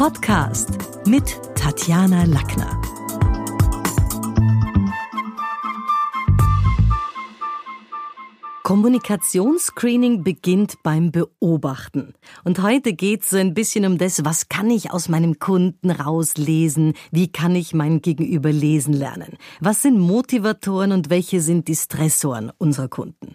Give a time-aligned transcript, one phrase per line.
[0.00, 0.70] Podcast
[1.04, 2.80] mit Tatjana Lackner.
[8.62, 12.14] Kommunikationsscreening beginnt beim Beobachten.
[12.44, 15.90] Und heute geht es so ein bisschen um das, was kann ich aus meinem Kunden
[15.90, 16.94] rauslesen?
[17.10, 19.36] Wie kann ich mein Gegenüber lesen lernen?
[19.60, 23.34] Was sind Motivatoren und welche sind die Stressoren unserer Kunden?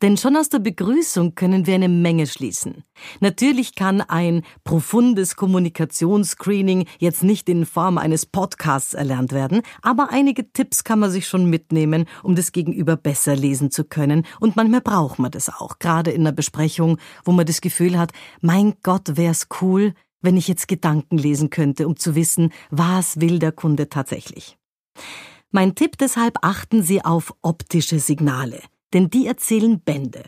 [0.00, 2.84] Denn schon aus der Begrüßung können wir eine Menge schließen.
[3.20, 10.52] Natürlich kann ein profundes Kommunikationsscreening jetzt nicht in Form eines Podcasts erlernt werden, aber einige
[10.52, 14.24] Tipps kann man sich schon mitnehmen, um das Gegenüber besser lesen zu können.
[14.38, 18.12] Und manchmal braucht man das auch, gerade in einer Besprechung, wo man das Gefühl hat,
[18.40, 23.40] mein Gott, wär's cool, wenn ich jetzt Gedanken lesen könnte, um zu wissen, was will
[23.40, 24.56] der Kunde tatsächlich.
[25.50, 28.60] Mein Tipp deshalb achten Sie auf optische Signale
[28.94, 30.24] denn die erzählen Bände.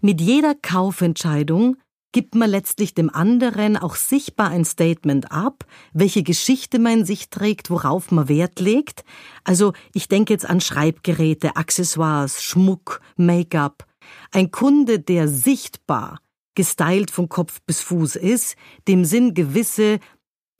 [0.00, 1.76] Mit jeder Kaufentscheidung
[2.12, 7.30] gibt man letztlich dem anderen auch sichtbar ein Statement ab, welche Geschichte man in sich
[7.30, 9.04] trägt, worauf man Wert legt.
[9.44, 13.86] Also ich denke jetzt an Schreibgeräte, Accessoires, Schmuck, Make-up.
[14.32, 16.20] Ein Kunde, der sichtbar
[16.56, 18.56] gestylt von Kopf bis Fuß ist,
[18.88, 20.00] dem sind gewisse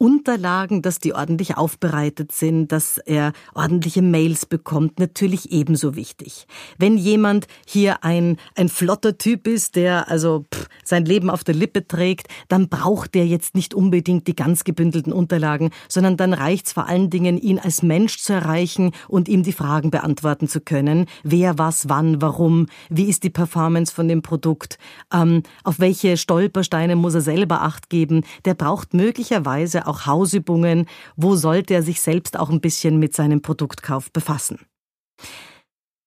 [0.01, 6.47] Unterlagen, dass die ordentlich aufbereitet sind, dass er ordentliche Mails bekommt, natürlich ebenso wichtig.
[6.79, 11.55] Wenn jemand hier ein, ein flotter Typ ist, der also pff, sein Leben auf der
[11.55, 16.73] Lippe trägt, dann braucht der jetzt nicht unbedingt die ganz gebündelten Unterlagen, sondern dann reicht's
[16.73, 21.09] vor allen Dingen, ihn als Mensch zu erreichen und ihm die Fragen beantworten zu können.
[21.25, 24.79] Wer, was, wann, warum, wie ist die Performance von dem Produkt,
[25.13, 28.25] ähm, auf welche Stolpersteine muss er selber Acht geben.
[28.47, 33.43] Der braucht möglicherweise auch Hausübungen, wo sollte er sich selbst auch ein bisschen mit seinem
[33.43, 34.61] Produktkauf befassen.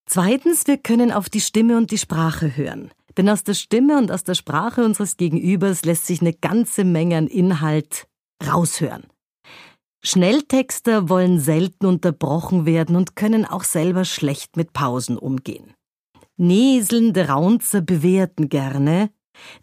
[0.06, 2.92] Zweitens, wir können auf die Stimme und die Sprache hören.
[3.18, 7.18] Denn aus der Stimme und aus der Sprache unseres Gegenübers lässt sich eine ganze Menge
[7.18, 8.08] an Inhalt
[8.46, 9.04] raushören.
[10.04, 15.74] Schnelltexter wollen selten unterbrochen werden und können auch selber schlecht mit Pausen umgehen.
[16.36, 19.12] Näselnde Raunzer bewerten gerne,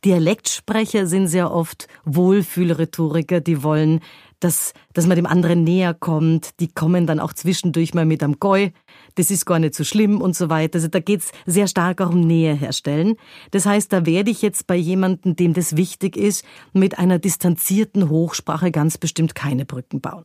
[0.04, 4.00] Dialektsprecher sind sehr oft Wohlfühlrhetoriker, die wollen,
[4.40, 6.58] dass, dass man dem anderen näher kommt.
[6.60, 8.72] Die kommen dann auch zwischendurch mal mit am Goi.
[9.14, 10.76] Das ist gar nicht so schlimm und so weiter.
[10.76, 13.16] Also da geht's sehr stark auch um Nähe herstellen.
[13.50, 18.08] Das heißt, da werde ich jetzt bei jemandem, dem das wichtig ist, mit einer distanzierten
[18.08, 20.24] Hochsprache ganz bestimmt keine Brücken bauen.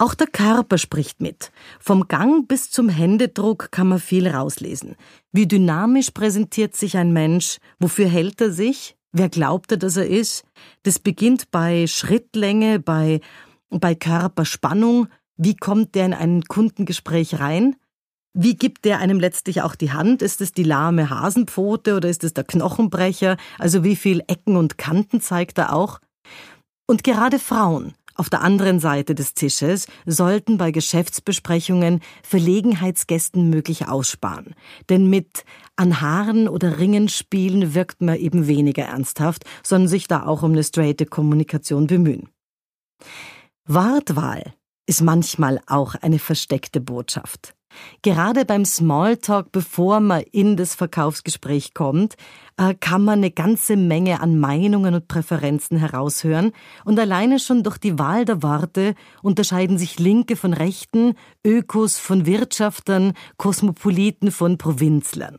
[0.00, 1.52] Auch der Körper spricht mit.
[1.78, 4.96] Vom Gang bis zum Händedruck kann man viel rauslesen.
[5.30, 7.58] Wie dynamisch präsentiert sich ein Mensch?
[7.78, 8.96] Wofür hält er sich?
[9.12, 10.44] Wer glaubt er, dass er ist?
[10.84, 13.20] Das beginnt bei Schrittlänge, bei,
[13.68, 15.08] bei Körperspannung.
[15.36, 17.76] Wie kommt der in ein Kundengespräch rein?
[18.32, 20.22] Wie gibt der einem letztlich auch die Hand?
[20.22, 23.36] Ist es die lahme Hasenpfote oder ist es der Knochenbrecher?
[23.58, 26.00] Also wie viel Ecken und Kanten zeigt er auch?
[26.86, 34.54] Und gerade Frauen auf der anderen Seite des Tisches sollten bei Geschäftsbesprechungen Verlegenheitsgästen möglich aussparen.
[34.90, 35.44] Denn mit
[35.76, 40.52] an Haaren oder Ringen spielen wirkt man eben weniger ernsthaft, sondern sich da auch um
[40.52, 42.28] eine straighte Kommunikation bemühen.
[43.66, 44.52] Wortwahl
[44.84, 47.54] ist manchmal auch eine versteckte Botschaft.
[48.02, 52.16] Gerade beim Smalltalk, bevor man in das Verkaufsgespräch kommt,
[52.56, 56.52] äh, kann man eine ganze Menge an Meinungen und Präferenzen heraushören.
[56.84, 61.14] Und alleine schon durch die Wahl der Worte unterscheiden sich Linke von Rechten,
[61.46, 65.38] Ökos von Wirtschaftern, Kosmopoliten von Provinzlern.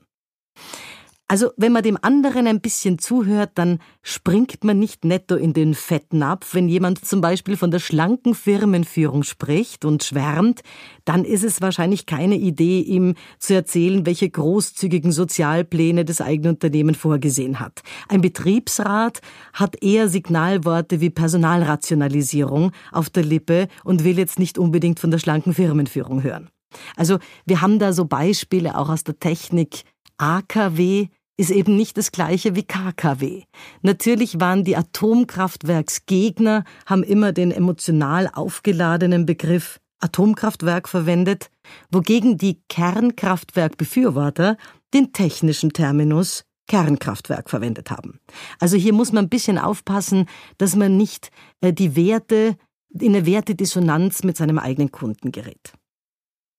[1.31, 5.75] Also, wenn man dem anderen ein bisschen zuhört, dann springt man nicht netto in den
[5.75, 6.53] Fettnapf.
[6.53, 10.59] Wenn jemand zum Beispiel von der schlanken Firmenführung spricht und schwärmt,
[11.05, 16.95] dann ist es wahrscheinlich keine Idee, ihm zu erzählen, welche großzügigen Sozialpläne das eigene Unternehmen
[16.95, 17.81] vorgesehen hat.
[18.09, 19.21] Ein Betriebsrat
[19.53, 25.19] hat eher Signalworte wie Personalrationalisierung auf der Lippe und will jetzt nicht unbedingt von der
[25.19, 26.49] schlanken Firmenführung hören.
[26.97, 29.85] Also wir haben da so Beispiele auch aus der Technik.
[30.21, 33.43] AKW ist eben nicht das gleiche wie KKW.
[33.81, 41.49] Natürlich waren die Atomkraftwerksgegner, haben immer den emotional aufgeladenen Begriff Atomkraftwerk verwendet,
[41.91, 44.57] wogegen die Kernkraftwerkbefürworter
[44.93, 48.19] den technischen Terminus Kernkraftwerk verwendet haben.
[48.59, 50.27] Also hier muss man ein bisschen aufpassen,
[50.57, 51.29] dass man nicht
[51.61, 52.55] äh, die Werte
[52.93, 55.73] in eine Wertedissonanz mit seinem eigenen Kunden gerät.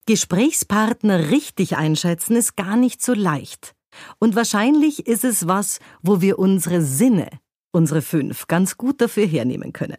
[0.07, 3.75] Gesprächspartner richtig einschätzen ist gar nicht so leicht.
[4.19, 7.29] Und wahrscheinlich ist es was, wo wir unsere Sinne,
[7.73, 9.99] unsere fünf, ganz gut dafür hernehmen können.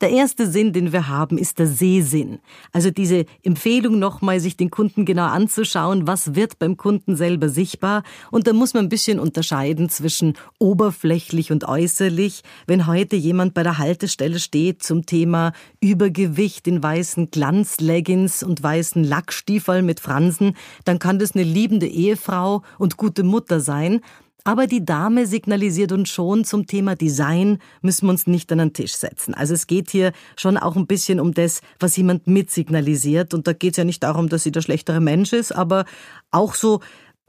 [0.00, 2.40] Der erste Sinn, den wir haben, ist der Sehsinn.
[2.72, 8.02] Also diese Empfehlung nochmal, sich den Kunden genau anzuschauen, was wird beim Kunden selber sichtbar.
[8.30, 12.42] Und da muss man ein bisschen unterscheiden zwischen oberflächlich und äußerlich.
[12.66, 19.04] Wenn heute jemand bei der Haltestelle steht zum Thema Übergewicht in weißen Glanzleggings und weißen
[19.04, 24.00] Lackstiefeln mit Fransen, dann kann das eine liebende Ehefrau und gute Mutter sein.
[24.44, 28.72] Aber die Dame signalisiert uns schon, zum Thema Design müssen wir uns nicht an den
[28.72, 29.34] Tisch setzen.
[29.34, 33.34] Also es geht hier schon auch ein bisschen um das, was jemand mitsignalisiert.
[33.34, 35.84] Und da geht es ja nicht darum, dass sie der schlechtere Mensch ist, aber
[36.30, 36.80] auch so,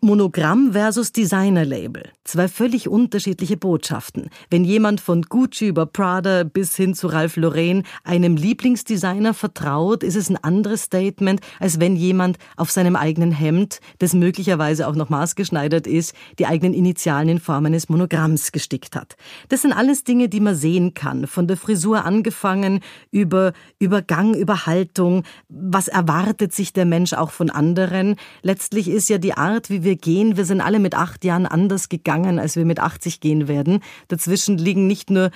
[0.04, 2.04] Monogramm versus Designer-Label.
[2.26, 4.30] Zwei völlig unterschiedliche Botschaften.
[4.50, 10.16] Wenn jemand von Gucci über Prada bis hin zu Ralph Lauren einem Lieblingsdesigner vertraut, ist
[10.16, 15.10] es ein anderes Statement, als wenn jemand auf seinem eigenen Hemd, das möglicherweise auch noch
[15.10, 19.16] maßgeschneidert ist, die eigenen Initialen in Form eines Monogramms gestickt hat.
[19.48, 21.28] Das sind alles Dinge, die man sehen kann.
[21.28, 25.24] Von der Frisur angefangen über Übergang, über Haltung.
[25.48, 28.18] Was erwartet sich der Mensch auch von anderen?
[28.42, 31.46] Letztlich ist ja die Art, wie wir wir gehen, wir sind alle mit acht Jahren
[31.46, 33.80] anders gegangen, als wir mit 80 gehen werden.
[34.08, 35.30] Dazwischen liegen nicht nur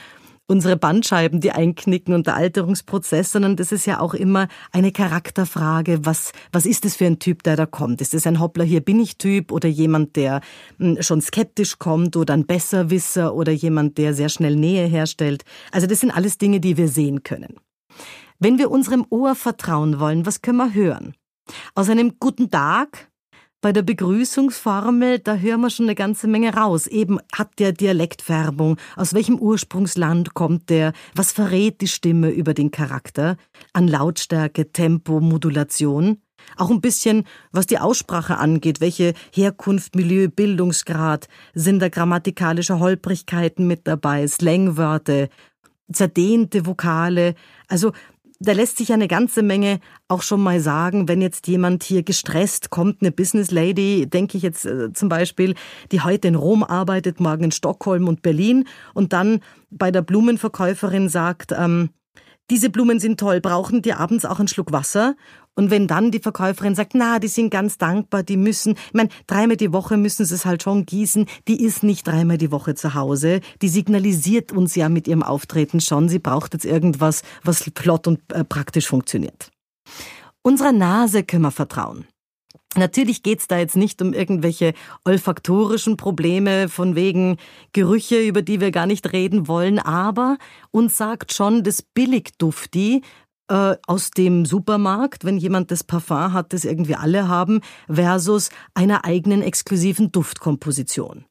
[0.48, 6.06] unsere Bandscheiben, die einknicken und der Alterungsprozess, sondern das ist ja auch immer eine Charakterfrage.
[6.06, 8.02] Was, was ist das für ein Typ, der da kommt?
[8.02, 10.42] Ist das ein Hoppler, hier bin ich Typ oder jemand, der
[10.80, 15.44] hm, schon skeptisch kommt oder ein Besserwisser oder jemand, der sehr schnell Nähe herstellt?
[15.72, 17.58] Also das sind alles Dinge, die wir sehen können.
[18.40, 21.14] Wenn wir unserem Ohr vertrauen wollen, was können wir hören?
[21.76, 23.12] Aus einem guten Tag
[23.62, 26.88] bei der Begrüßungsformel, da hören wir schon eine ganze Menge raus.
[26.88, 32.72] Eben hat der Dialektfärbung, aus welchem Ursprungsland kommt der, was verrät die Stimme über den
[32.72, 33.38] Charakter,
[33.74, 36.22] an Lautstärke, Tempo, Modulation.
[36.56, 43.68] Auch ein bisschen, was die Aussprache angeht, welche Herkunft, Milieu, Bildungsgrad, sind da grammatikalische Holprigkeiten
[43.68, 45.30] mit dabei, Slangwörter,
[45.92, 47.36] zerdehnte Vokale.
[47.68, 47.92] Also
[48.40, 52.70] da lässt sich eine ganze Menge auch schon mal sagen, wenn jetzt jemand hier gestresst
[52.70, 55.56] kommt, eine Business Lady, denke ich jetzt äh, zum Beispiel,
[55.92, 61.10] die heute in Rom arbeitet, morgen in Stockholm und Berlin und dann bei der Blumenverkäuferin
[61.10, 61.90] sagt, ähm,
[62.50, 65.16] diese Blumen sind toll, brauchen die abends auch einen Schluck Wasser?
[65.56, 69.10] Und wenn dann die Verkäuferin sagt, na, die sind ganz dankbar, die müssen, ich meine,
[69.26, 72.76] dreimal die Woche müssen sie es halt schon gießen, die ist nicht dreimal die Woche
[72.76, 77.72] zu Hause, die signalisiert uns ja mit ihrem Auftreten schon, sie braucht jetzt irgendwas, was
[77.76, 79.50] flott und äh, praktisch funktioniert.
[80.44, 82.06] Unserer Nase können wir vertrauen.
[82.76, 84.74] Natürlich geht's da jetzt nicht um irgendwelche
[85.06, 87.38] olfaktorischen Probleme von wegen
[87.74, 90.38] Gerüche, über die wir gar nicht reden wollen, aber
[90.72, 93.02] uns sagt schon das Billigdufti
[93.50, 99.06] äh, aus dem Supermarkt, wenn jemand das Parfum hat, das irgendwie alle haben, versus einer
[99.06, 101.26] eigenen exklusiven Duftkomposition.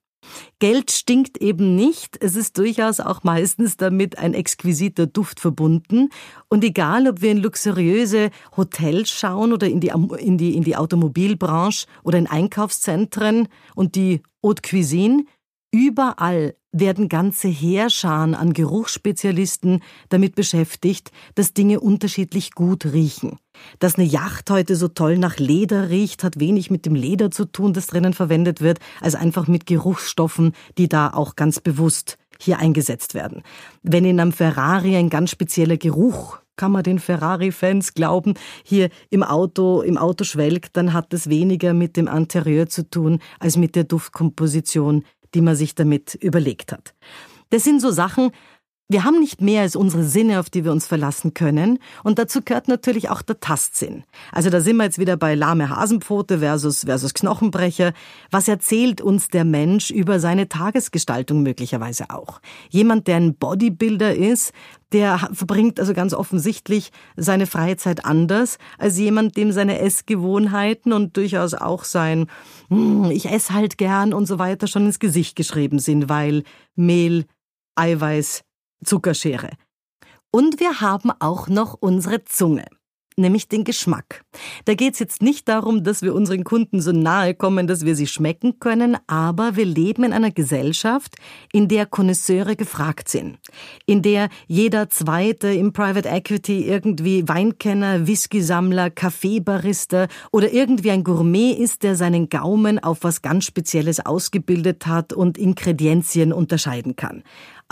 [0.59, 2.17] Geld stinkt eben nicht.
[2.23, 6.11] Es ist durchaus auch meistens damit ein exquisiter Duft verbunden.
[6.49, 10.77] Und egal, ob wir in luxuriöse Hotels schauen oder in die, in die, in die
[10.77, 15.25] Automobilbranche oder in Einkaufszentren und die Haute Cuisine,
[15.77, 23.39] Überall werden ganze Heerscharen an Geruchsspezialisten damit beschäftigt, dass Dinge unterschiedlich gut riechen.
[23.79, 27.45] Dass eine Yacht heute so toll nach Leder riecht, hat wenig mit dem Leder zu
[27.45, 32.59] tun, das drinnen verwendet wird, als einfach mit Geruchsstoffen, die da auch ganz bewusst hier
[32.59, 33.43] eingesetzt werden.
[33.83, 39.23] Wenn in einem Ferrari ein ganz spezieller Geruch kann man den Ferrari-Fans glauben, hier im
[39.23, 43.77] Auto, im Auto schwelgt, dann hat das weniger mit dem Interieur zu tun als mit
[43.77, 45.05] der Duftkomposition,
[45.35, 46.95] die man sich damit überlegt hat.
[47.51, 48.31] Das sind so Sachen,
[48.89, 51.81] wir haben nicht mehr als unsere Sinne, auf die wir uns verlassen können.
[52.05, 54.05] Und dazu gehört natürlich auch der Tastsinn.
[54.31, 57.93] Also da sind wir jetzt wieder bei lahme Hasenpfote versus, versus Knochenbrecher.
[58.31, 62.41] Was erzählt uns der Mensch über seine Tagesgestaltung möglicherweise auch?
[62.71, 64.53] Jemand, der ein Bodybuilder ist,
[64.93, 71.55] der verbringt also ganz offensichtlich seine Freizeit anders als jemand, dem seine Essgewohnheiten und durchaus
[71.55, 72.27] auch sein,
[72.69, 76.45] hm, ich esse halt gern und so weiter schon ins Gesicht geschrieben sind, weil
[76.77, 77.25] Mehl,
[77.75, 78.46] Eiweiß,
[78.87, 79.51] Zuckerschere.
[80.31, 82.65] Und wir haben auch noch unsere Zunge
[83.17, 84.23] nämlich den Geschmack.
[84.65, 88.07] Da geht's jetzt nicht darum, dass wir unseren Kunden so nahe kommen, dass wir sie
[88.07, 91.17] schmecken können, aber wir leben in einer Gesellschaft,
[91.53, 93.39] in der Konnoisseure gefragt sind,
[93.87, 101.53] in der jeder Zweite im Private Equity irgendwie Weinkenner, Whisky-Sammler, Kaffeebarista oder irgendwie ein Gourmet
[101.53, 107.23] ist, der seinen Gaumen auf was ganz Spezielles ausgebildet hat und Ingredienzien unterscheiden kann.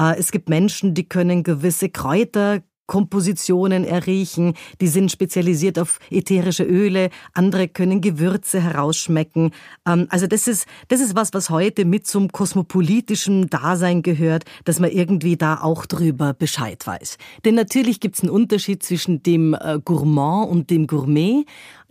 [0.01, 6.65] Äh, es gibt Menschen, die können gewisse Kräuter Kompositionen erriechen, die sind spezialisiert auf ätherische
[6.65, 9.53] Öle, andere können Gewürze herausschmecken.
[9.87, 14.81] Ähm, also das ist, das ist was, was heute mit zum kosmopolitischen Dasein gehört, dass
[14.81, 17.17] man irgendwie da auch drüber Bescheid weiß.
[17.45, 21.45] Denn natürlich gibt es einen Unterschied zwischen dem äh, Gourmand und dem Gourmet.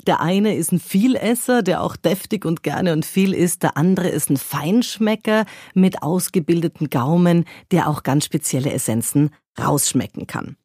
[0.06, 3.64] Der eine ist ein Vielesser, der auch deftig und gerne und viel isst.
[3.64, 10.58] Der andere ist ein Feinschmecker mit ausgebildeten Gaumen, der auch ganz spezielle Essenzen rausschmecken kann.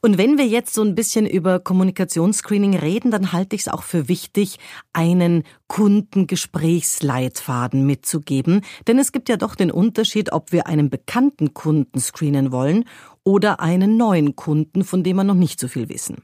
[0.00, 3.82] Und wenn wir jetzt so ein bisschen über Kommunikationsscreening reden, dann halte ich es auch
[3.82, 4.58] für wichtig,
[4.92, 8.60] einen Kundengesprächsleitfaden mitzugeben.
[8.86, 12.84] Denn es gibt ja doch den Unterschied, ob wir einen bekannten Kunden screenen wollen
[13.24, 16.18] oder einen neuen Kunden, von dem wir noch nicht so viel wissen.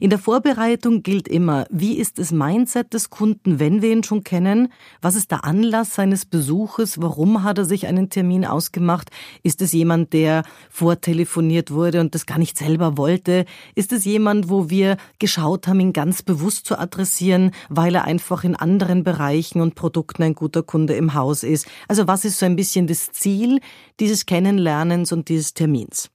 [0.00, 4.24] In der Vorbereitung gilt immer, wie ist das Mindset des Kunden, wenn wir ihn schon
[4.24, 4.72] kennen?
[5.00, 7.00] Was ist der Anlass seines Besuches?
[7.00, 9.10] Warum hat er sich einen Termin ausgemacht?
[9.42, 13.44] Ist es jemand, der vortelefoniert wurde und das gar nicht selber wollte?
[13.74, 18.44] Ist es jemand, wo wir geschaut haben, ihn ganz bewusst zu adressieren, weil er einfach
[18.44, 21.66] in anderen Bereichen und Produkten ein guter Kunde im Haus ist?
[21.88, 23.60] Also was ist so ein bisschen das Ziel
[24.00, 26.10] dieses Kennenlernens und dieses Termins?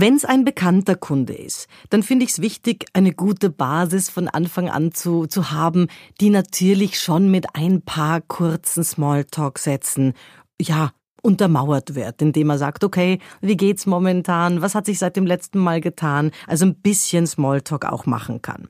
[0.00, 4.28] Wenn es ein bekannter Kunde ist, dann finde ich es wichtig, eine gute Basis von
[4.28, 5.88] Anfang an zu, zu haben,
[6.20, 10.12] die natürlich schon mit ein paar kurzen Smalltalk-Sätzen,
[10.60, 14.62] ja, untermauert wird, indem man sagt, okay, wie geht's momentan?
[14.62, 16.30] Was hat sich seit dem letzten Mal getan?
[16.46, 18.68] Also ein bisschen Smalltalk auch machen kann.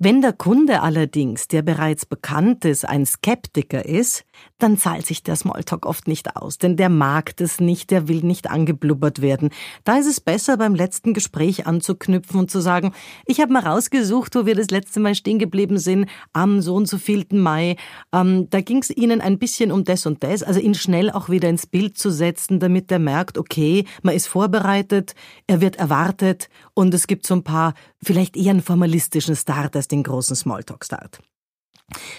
[0.00, 4.24] Wenn der Kunde allerdings, der bereits bekannt ist, ein Skeptiker ist,
[4.58, 8.22] dann zahlt sich der Smalltalk oft nicht aus, denn der mag das nicht, der will
[8.22, 9.50] nicht angeblubbert werden.
[9.84, 12.92] Da ist es besser, beim letzten Gespräch anzuknüpfen und zu sagen,
[13.26, 16.86] ich habe mal rausgesucht, wo wir das letzte Mal stehen geblieben sind, am so und
[16.86, 17.76] so vielten Mai.
[18.12, 21.28] Ähm, da ging es Ihnen ein bisschen um das und das, also ihn schnell auch
[21.28, 25.14] wieder ins Bild zu setzen, damit er merkt, okay, man ist vorbereitet,
[25.46, 29.88] er wird erwartet und es gibt so ein paar vielleicht eher einen formalistischen Start als
[29.88, 31.20] den großen Smalltalk-Start.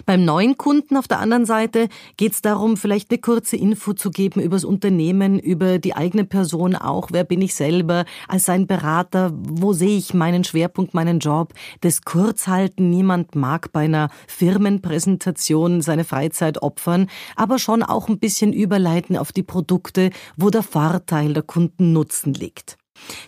[0.06, 4.10] Beim neuen Kunden auf der anderen Seite geht es darum, vielleicht eine kurze Info zu
[4.10, 7.10] geben über das Unternehmen, über die eigene Person auch.
[7.12, 9.32] Wer bin ich selber als sein Berater?
[9.36, 11.54] Wo sehe ich meinen Schwerpunkt, meinen Job?
[11.82, 12.90] Das Kurzhalten.
[12.90, 19.32] Niemand mag bei einer Firmenpräsentation seine Freizeit opfern, aber schon auch ein bisschen überleiten auf
[19.32, 22.79] die Produkte, wo der Vorteil der Kunden Nutzen liegt.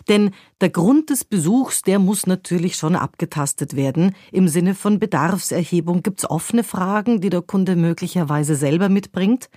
[0.08, 4.14] Denn der Grund des Besuchs, der muss natürlich schon abgetastet werden.
[4.30, 9.48] Im Sinne von Bedarfserhebung gibt's offene Fragen, die der Kunde möglicherweise selber mitbringt.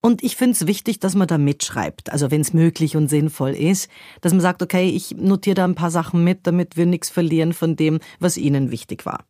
[0.00, 3.50] Und ich finde es wichtig, dass man da mitschreibt, also wenn es möglich und sinnvoll
[3.50, 7.10] ist, dass man sagt, okay, ich notiere da ein paar Sachen mit, damit wir nichts
[7.10, 9.24] verlieren von dem, was Ihnen wichtig war.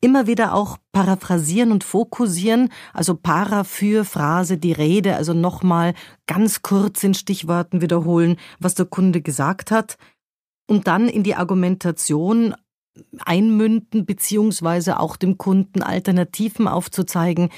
[0.00, 5.94] Immer wieder auch paraphrasieren und fokussieren, also para für Phrase, die Rede, also nochmal
[6.26, 9.98] ganz kurz in Stichworten wiederholen, was der Kunde gesagt hat
[10.66, 12.54] und dann in die Argumentation
[13.24, 17.50] einmünden, beziehungsweise auch dem Kunden Alternativen aufzuzeigen,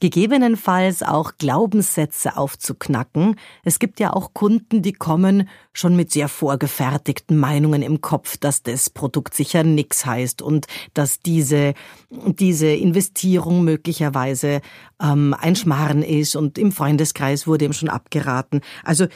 [0.00, 3.36] gegebenenfalls auch Glaubenssätze aufzuknacken.
[3.64, 8.62] Es gibt ja auch Kunden, die kommen schon mit sehr vorgefertigten Meinungen im Kopf, dass
[8.62, 11.74] das Produkt sicher nix heißt und dass diese,
[12.10, 14.60] diese Investierung möglicherweise
[15.02, 18.60] ähm, ein Schmarren ist und im Freundeskreis wurde ihm schon abgeraten.
[18.84, 19.06] Also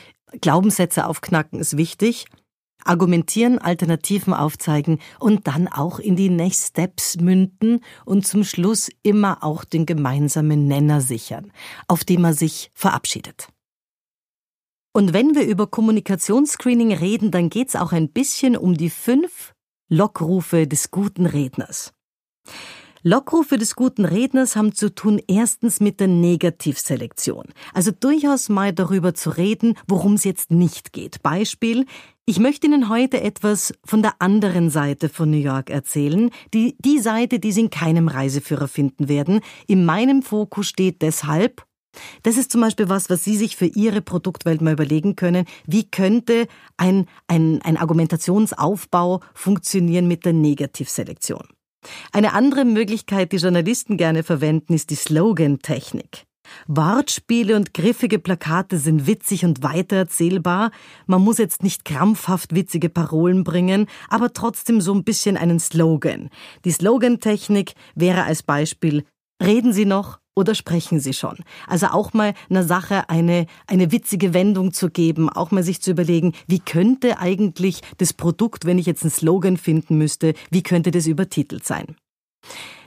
[0.41, 2.27] Glaubenssätze aufknacken ist wichtig
[2.85, 9.43] argumentieren, Alternativen aufzeigen und dann auch in die Next Steps münden und zum Schluss immer
[9.43, 11.53] auch den gemeinsamen Nenner sichern,
[11.89, 13.49] auf dem er sich verabschiedet.
[14.93, 19.55] Und wenn wir über Kommunikationsscreening reden, dann geht's auch ein bisschen um die fünf
[19.89, 21.93] Lockrufe des guten Redners.
[23.03, 27.47] Lockrufe des guten Redners haben zu tun erstens mit der Negativselektion.
[27.73, 31.23] Also durchaus mal darüber zu reden, worum es jetzt nicht geht.
[31.23, 31.87] Beispiel,
[32.27, 36.31] ich möchte Ihnen heute etwas von der anderen Seite von New York erzählen.
[36.53, 39.41] Die, die Seite, die Sie in keinem Reiseführer finden werden.
[39.67, 41.65] In meinem Fokus steht deshalb,
[42.23, 45.47] das ist zum Beispiel was, was Sie sich für Ihre Produktwelt mal überlegen können.
[45.67, 51.49] Wie könnte ein, ein, ein Argumentationsaufbau funktionieren mit der Negativselektion?
[52.13, 56.25] Eine andere Möglichkeit, die Journalisten gerne verwenden, ist die Slogan-Technik.
[56.67, 60.71] Wortspiele und griffige Plakate sind witzig und weitererzählbar.
[61.07, 66.31] Man muss jetzt nicht krampfhaft witzige Parolen bringen, aber trotzdem so ein bisschen einen Slogan.
[66.65, 69.05] Die Slogan-Technik wäre als Beispiel
[69.43, 70.19] Reden Sie noch?
[70.41, 71.37] Oder sprechen Sie schon?
[71.69, 75.93] Also auch mal einer Sache eine, eine witzige Wendung zu geben, auch mal sich zu
[75.93, 80.91] überlegen, wie könnte eigentlich das Produkt, wenn ich jetzt einen Slogan finden müsste, wie könnte
[80.91, 81.97] das übertitelt sein?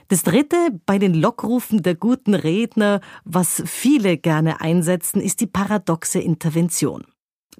[0.08, 6.18] Das dritte bei den Lockrufen der guten Redner, was viele gerne einsetzen, ist die paradoxe
[6.18, 7.04] Intervention.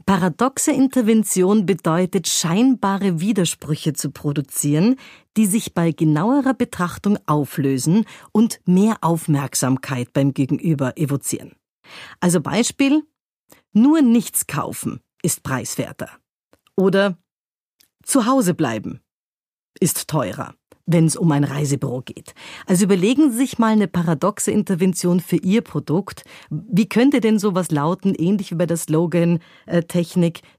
[0.07, 4.97] Paradoxe Intervention bedeutet, scheinbare Widersprüche zu produzieren,
[5.37, 11.53] die sich bei genauerer Betrachtung auflösen und mehr Aufmerksamkeit beim Gegenüber evozieren.
[12.21, 13.03] Also Beispiel,
[13.73, 16.11] nur nichts kaufen ist preiswerter.
[16.77, 17.17] Oder
[18.03, 19.01] zu Hause bleiben
[19.81, 20.55] ist teurer
[20.87, 22.35] wenn es um ein Reisebüro geht.
[22.67, 26.25] Also überlegen Sie sich mal eine paradoxe Intervention für Ihr Produkt.
[26.51, 29.83] Wie könnte denn sowas lauten, ähnlich wie bei der Slogan äh,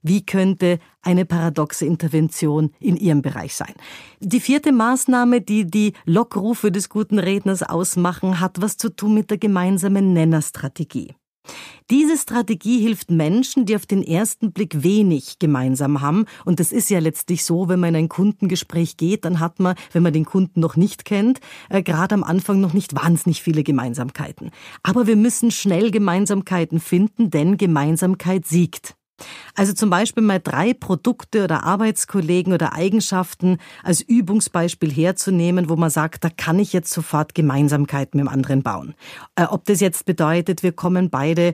[0.01, 3.73] wie könnte eine paradoxe Intervention in Ihrem Bereich sein?
[4.19, 9.29] Die vierte Maßnahme, die die Lockrufe des guten Redners ausmachen, hat was zu tun mit
[9.29, 11.13] der gemeinsamen Nennerstrategie.
[11.91, 16.25] Diese Strategie hilft Menschen, die auf den ersten Blick wenig gemeinsam haben.
[16.43, 19.75] Und das ist ja letztlich so, wenn man in ein Kundengespräch geht, dann hat man,
[19.91, 23.63] wenn man den Kunden noch nicht kennt, äh, gerade am Anfang noch nicht wahnsinnig viele
[23.63, 24.51] Gemeinsamkeiten.
[24.81, 28.95] Aber wir müssen schnell Gemeinsamkeiten finden, denn Gemeinsamkeit siegt.
[29.55, 35.89] Also zum Beispiel mal drei Produkte oder Arbeitskollegen oder Eigenschaften als Übungsbeispiel herzunehmen, wo man
[35.89, 38.95] sagt, da kann ich jetzt sofort Gemeinsamkeiten mit dem anderen bauen.
[39.35, 41.53] Äh, ob das jetzt bedeutet, wir kommen beide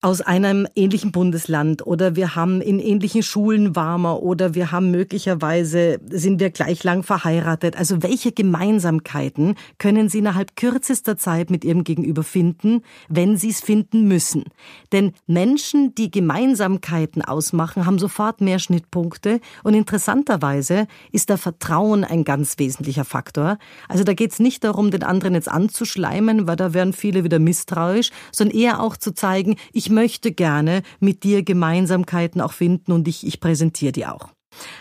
[0.00, 5.98] aus einem ähnlichen Bundesland oder wir haben in ähnlichen Schulen warmer oder wir haben möglicherweise,
[6.08, 7.76] sind wir gleich lang verheiratet.
[7.76, 13.60] Also welche Gemeinsamkeiten können Sie innerhalb kürzester Zeit mit Ihrem Gegenüber finden, wenn Sie es
[13.60, 14.44] finden müssen?
[14.92, 22.22] Denn Menschen, die Gemeinsamkeiten ausmachen, haben sofort mehr Schnittpunkte und interessanterweise ist da Vertrauen ein
[22.22, 23.58] ganz wesentlicher Faktor.
[23.88, 27.40] Also da geht es nicht darum, den anderen jetzt anzuschleimen, weil da werden viele wieder
[27.40, 32.92] misstrauisch, sondern eher auch zu zeigen, ich ich möchte gerne mit dir Gemeinsamkeiten auch finden
[32.92, 34.28] und ich, ich präsentiere die auch.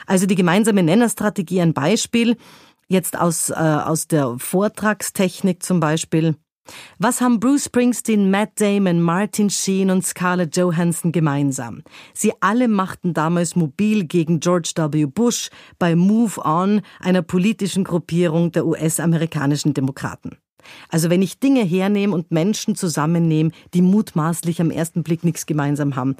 [0.06, 2.36] Also die gemeinsame Nennerstrategie, ein Beispiel,
[2.90, 6.36] jetzt aus, äh, aus der Vortragstechnik zum Beispiel.
[7.00, 11.84] Was haben Bruce Springsteen, Matt Damon, Martin Sheen und Scarlett Johansson gemeinsam?
[12.14, 15.06] Sie alle machten damals mobil gegen George W.
[15.06, 15.50] Bush
[15.80, 20.38] bei Move On, einer politischen Gruppierung der US-amerikanischen Demokraten.
[20.90, 25.96] Also wenn ich Dinge hernehme und Menschen zusammennehme, die mutmaßlich am ersten Blick nichts gemeinsam
[25.96, 26.16] haben.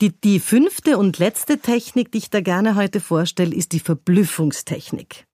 [0.00, 5.26] Die, die fünfte und letzte Technik, die ich da gerne heute vorstelle, ist die Verblüffungstechnik.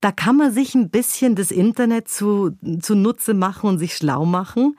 [0.00, 4.76] Da kann man sich ein bisschen das Internet zu, zunutze machen und sich schlau machen.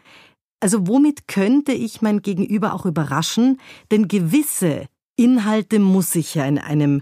[0.59, 3.59] Also womit könnte ich mein Gegenüber auch überraschen?
[3.91, 4.85] Denn gewisse
[5.17, 7.01] Inhalte muss ich ja in einem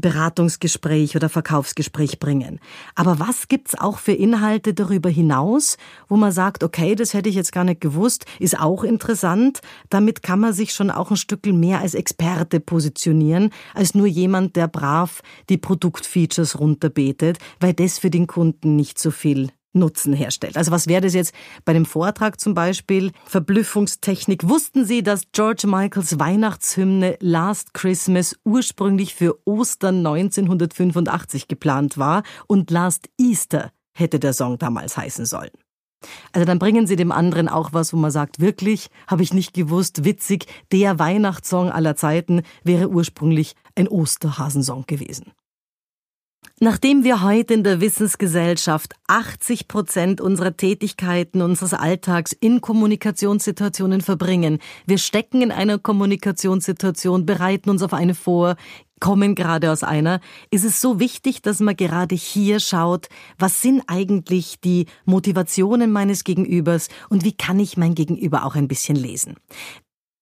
[0.00, 2.60] Beratungsgespräch oder Verkaufsgespräch bringen.
[2.94, 5.76] Aber was gibt's auch für Inhalte darüber hinaus,
[6.08, 9.60] wo man sagt, okay, das hätte ich jetzt gar nicht gewusst, ist auch interessant.
[9.88, 14.56] Damit kann man sich schon auch ein Stück mehr als Experte positionieren, als nur jemand,
[14.56, 20.56] der brav die Produktfeatures runterbetet, weil das für den Kunden nicht so viel Nutzen herstellt.
[20.56, 23.12] Also was wäre das jetzt bei dem Vortrag zum Beispiel?
[23.26, 24.48] Verblüffungstechnik.
[24.48, 32.70] Wussten Sie, dass George Michaels Weihnachtshymne Last Christmas ursprünglich für Ostern 1985 geplant war und
[32.70, 35.50] Last Easter hätte der Song damals heißen sollen?
[36.32, 39.52] Also dann bringen Sie dem anderen auch was, wo man sagt, wirklich, habe ich nicht
[39.52, 45.32] gewusst, witzig, der Weihnachtssong aller Zeiten wäre ursprünglich ein Osterhasensong gewesen.
[46.62, 54.58] Nachdem wir heute in der Wissensgesellschaft 80 Prozent unserer Tätigkeiten, unseres Alltags in Kommunikationssituationen verbringen,
[54.86, 58.56] wir stecken in einer Kommunikationssituation, bereiten uns auf eine vor,
[59.00, 63.84] kommen gerade aus einer, ist es so wichtig, dass man gerade hier schaut, was sind
[63.86, 69.36] eigentlich die Motivationen meines Gegenübers und wie kann ich mein Gegenüber auch ein bisschen lesen.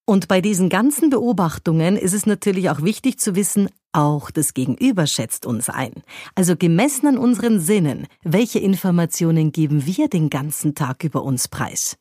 [0.09, 5.07] Und bei diesen ganzen Beobachtungen ist es natürlich auch wichtig zu wissen, auch das Gegenüber
[5.09, 5.93] schätzt uns ein.
[6.37, 11.99] Also gemessen an unseren Sinnen, welche Informationen geben wir den ganzen Tag über uns preis?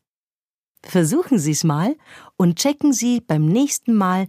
[0.84, 1.96] Versuchen Sie es mal
[2.38, 4.28] und checken Sie beim nächsten Mal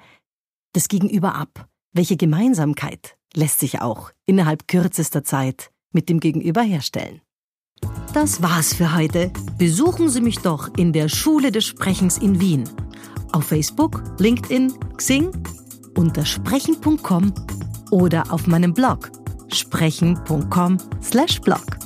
[0.73, 1.69] das Gegenüber ab.
[1.93, 7.21] Welche Gemeinsamkeit lässt sich auch innerhalb kürzester Zeit mit dem Gegenüber herstellen?
[8.15, 9.31] Das war's für heute.
[9.59, 12.65] Besuchen Sie mich doch in der Schule des Sprechens in Wien
[13.33, 15.31] auf Facebook, LinkedIn, Xing,
[15.99, 17.35] unter sprechen.com
[17.91, 19.11] oder auf meinem Blog
[19.53, 21.79] sprechen.com/blog.